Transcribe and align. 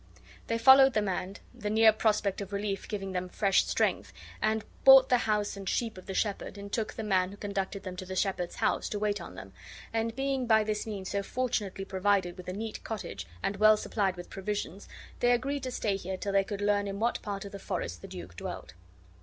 They 0.47 0.57
followed 0.57 0.93
the 0.95 1.01
man, 1.03 1.35
the 1.53 1.69
near 1.69 1.93
prospect 1.93 2.41
of 2.41 2.51
relief 2.51 2.87
giving 2.87 3.11
them 3.11 3.29
fresh 3.29 3.65
strength, 3.67 4.11
and 4.41 4.65
bought 4.83 5.09
the 5.09 5.19
house 5.29 5.55
and 5.55 5.69
sheep 5.69 5.95
of 5.95 6.07
the 6.07 6.15
shepherd, 6.15 6.57
and 6.57 6.73
took 6.73 6.93
the 6.93 7.03
man 7.03 7.29
who 7.29 7.37
conducted 7.37 7.83
them 7.83 7.95
to 7.97 8.05
the 8.07 8.15
shepherd's 8.15 8.55
house 8.55 8.89
to 8.89 8.97
wait 8.97 9.21
on 9.21 9.35
them; 9.35 9.53
and 9.93 10.15
being 10.15 10.47
by 10.47 10.63
this 10.63 10.87
means 10.87 11.11
so 11.11 11.21
fortunately 11.21 11.85
provided 11.85 12.35
with 12.35 12.47
a 12.47 12.53
neat 12.53 12.83
cottage, 12.83 13.27
and 13.43 13.57
well 13.57 13.77
supplied 13.77 14.15
with 14.15 14.31
provisions, 14.31 14.87
they 15.19 15.33
agreed 15.33 15.61
to 15.61 15.69
stay 15.71 15.95
here 15.97 16.17
till 16.17 16.33
they 16.33 16.43
could 16.43 16.61
learn 16.61 16.87
in 16.87 16.99
what 16.99 17.21
part 17.21 17.45
of 17.45 17.51
the 17.51 17.59
forest 17.59 18.01
the 18.01 18.07
duke 18.07 18.35
dwelt. 18.35 18.73